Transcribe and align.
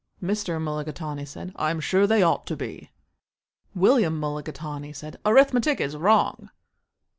Mr. 0.19 0.59
Mulligatawny 0.59 1.25
said, 1.25 1.51
"I'm 1.57 1.79
sure 1.79 2.07
they 2.07 2.23
ought 2.23 2.47
to 2.47 2.55
be." 2.55 2.89
William 3.75 4.19
Mulligatawny 4.19 4.93
said, 4.93 5.17
"Arithmetic 5.27 5.79
is 5.79 5.95
wrong." 5.95 6.49